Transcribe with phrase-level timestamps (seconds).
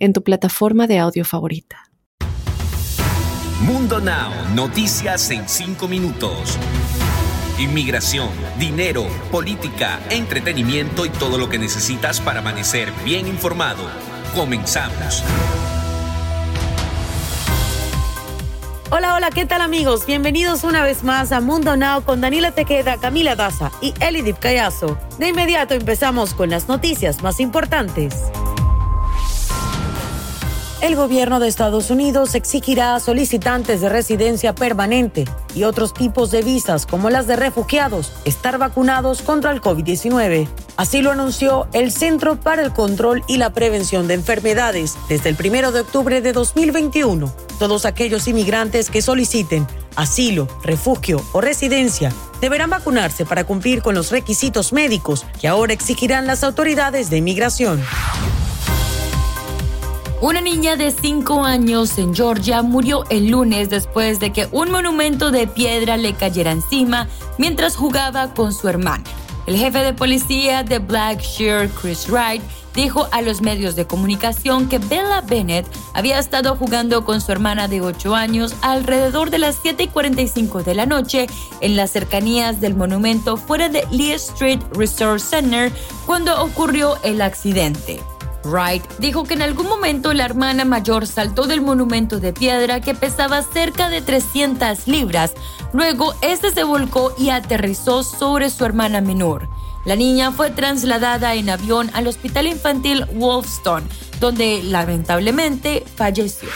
[0.00, 1.90] en tu plataforma de audio favorita.
[3.60, 6.58] Mundo Now, noticias en 5 minutos.
[7.58, 13.82] Inmigración, dinero, política, entretenimiento y todo lo que necesitas para amanecer bien informado.
[14.34, 15.22] Comenzamos.
[18.90, 20.06] Hola, hola, ¿qué tal amigos?
[20.06, 24.98] Bienvenidos una vez más a Mundo Now con Daniela Tequeda, Camila Daza y Elidip Callazo.
[25.18, 28.32] De inmediato empezamos con las noticias más importantes
[30.82, 36.42] el gobierno de Estados Unidos exigirá a solicitantes de residencia permanente y otros tipos de
[36.42, 40.48] visas como las de refugiados estar vacunados contra el COVID-19.
[40.76, 45.36] Así lo anunció el Centro para el Control y la Prevención de Enfermedades desde el
[45.38, 47.30] 1 de octubre de 2021.
[47.58, 54.10] Todos aquellos inmigrantes que soliciten asilo, refugio o residencia deberán vacunarse para cumplir con los
[54.10, 57.82] requisitos médicos que ahora exigirán las autoridades de inmigración.
[60.22, 65.30] Una niña de 5 años en Georgia murió el lunes después de que un monumento
[65.30, 69.04] de piedra le cayera encima mientras jugaba con su hermana.
[69.46, 72.42] El jefe de policía de Blackshear, Chris Wright,
[72.74, 77.66] dijo a los medios de comunicación que Bella Bennett había estado jugando con su hermana
[77.66, 81.28] de 8 años alrededor de las 7 y 45 de la noche
[81.62, 85.72] en las cercanías del monumento fuera de Lee Street Resort Center
[86.04, 88.00] cuando ocurrió el accidente.
[88.44, 92.94] Wright dijo que en algún momento la hermana mayor saltó del monumento de piedra que
[92.94, 95.32] pesaba cerca de 300 libras.
[95.72, 99.48] Luego, este se volcó y aterrizó sobre su hermana menor.
[99.84, 103.86] La niña fue trasladada en avión al hospital infantil Wolfstone,
[104.20, 106.48] donde lamentablemente falleció.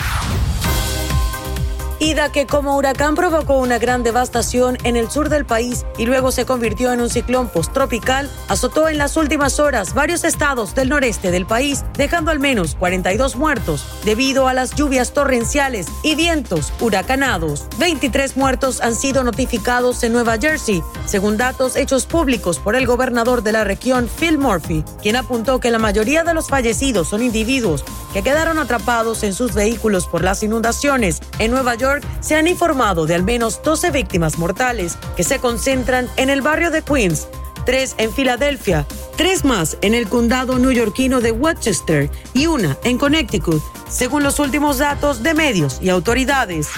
[2.00, 6.32] Ida que como huracán provocó una gran devastación en el sur del país y luego
[6.32, 11.30] se convirtió en un ciclón posttropical, azotó en las últimas horas varios estados del noreste
[11.30, 17.66] del país, dejando al menos 42 muertos debido a las lluvias torrenciales y vientos huracanados.
[17.78, 23.42] 23 muertos han sido notificados en Nueva Jersey, según datos hechos públicos por el gobernador
[23.42, 27.84] de la región, Phil Murphy, quien apuntó que la mayoría de los fallecidos son individuos
[28.12, 31.20] que quedaron atrapados en sus vehículos por las inundaciones.
[31.40, 36.08] En Nueva York, se han informado de al menos 12 víctimas mortales que se concentran
[36.16, 37.28] en el barrio de Queens,
[37.64, 43.62] tres en Filadelfia, tres más en el condado neoyorquino de Westchester y una en Connecticut,
[43.88, 46.68] según los últimos datos de medios y autoridades.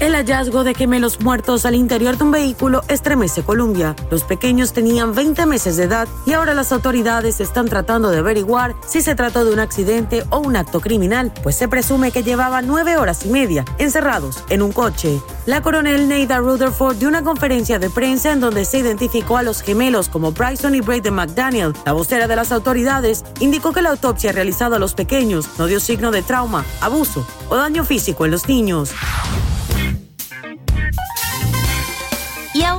[0.00, 3.94] El hallazgo de gemelos muertos al interior de un vehículo estremece Colombia.
[4.10, 8.74] Los pequeños tenían 20 meses de edad y ahora las autoridades están tratando de averiguar
[8.86, 12.66] si se trató de un accidente o un acto criminal, pues se presume que llevaban
[12.66, 15.20] nueve horas y media encerrados en un coche.
[15.44, 19.60] La coronel Neida Rutherford dio una conferencia de prensa en donde se identificó a los
[19.60, 21.74] gemelos como Bryson y Braden McDaniel.
[21.84, 25.78] La vocera de las autoridades indicó que la autopsia realizada a los pequeños no dio
[25.78, 28.94] signo de trauma, abuso o daño físico en los niños.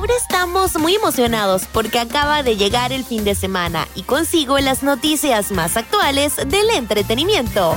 [0.02, 4.82] Ahora estamos muy emocionados porque acaba de llegar el fin de semana y consigo las
[4.82, 7.76] noticias más actuales del entretenimiento.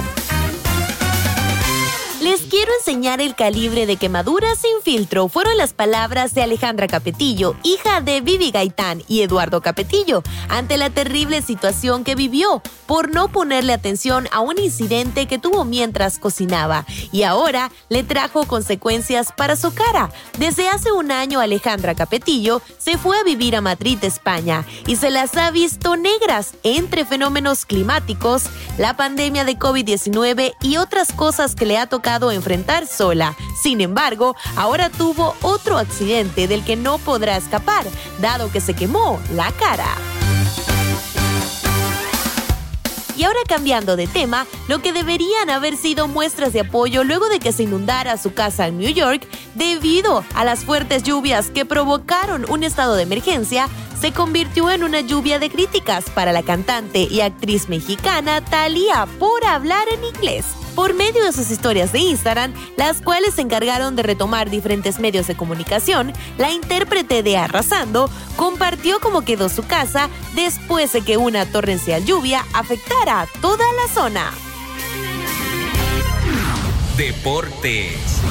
[2.25, 5.27] Les quiero enseñar el calibre de quemadura sin filtro.
[5.27, 10.89] Fueron las palabras de Alejandra Capetillo, hija de Vivi Gaitán y Eduardo Capetillo, ante la
[10.89, 16.87] terrible situación que vivió por no ponerle atención a un incidente que tuvo mientras cocinaba.
[17.11, 20.09] Y ahora le trajo consecuencias para su cara.
[20.39, 25.11] Desde hace un año Alejandra Capetillo se fue a vivir a Madrid, España, y se
[25.11, 28.45] las ha visto negras entre fenómenos climáticos,
[28.79, 33.35] la pandemia de COVID-19 y otras cosas que le ha tocado enfrentar sola.
[33.61, 37.85] Sin embargo, ahora tuvo otro accidente del que no podrá escapar,
[38.19, 39.95] dado que se quemó la cara.
[43.17, 47.39] Y ahora cambiando de tema, lo que deberían haber sido muestras de apoyo luego de
[47.39, 52.45] que se inundara su casa en New York debido a las fuertes lluvias que provocaron
[52.49, 53.69] un estado de emergencia,
[54.05, 59.43] se convirtió en una lluvia de críticas para la cantante y actriz mexicana Thalía por
[59.43, 64.03] hablar en inglés por medio de sus historias de Instagram, las cuales se encargaron de
[64.03, 70.93] retomar diferentes medios de comunicación, la intérprete de Arrasando compartió cómo quedó su casa después
[70.93, 74.31] de que una torrencial lluvia afectara toda la zona.
[76.95, 78.21] Deportes.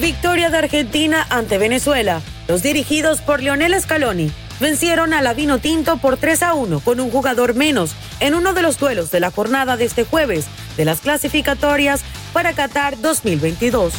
[0.00, 2.22] Victoria de Argentina ante Venezuela.
[2.52, 7.00] Los dirigidos por Lionel Scaloni vencieron a la Vino Tinto por 3 a 1 con
[7.00, 10.44] un jugador menos en uno de los duelos de la jornada de este jueves
[10.76, 12.02] de las clasificatorias
[12.34, 13.94] para Qatar 2022.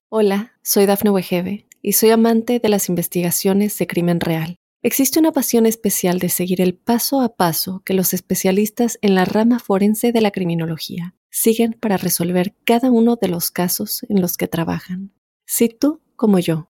[0.10, 4.58] Hola, soy Dafne Wegebe y soy amante de las investigaciones de crimen real.
[4.84, 9.24] Existe una pasión especial de seguir el paso a paso que los especialistas en la
[9.24, 14.36] rama forense de la criminología siguen para resolver cada uno de los casos en los
[14.36, 15.14] que trabajan.
[15.46, 16.72] Si tú, como yo,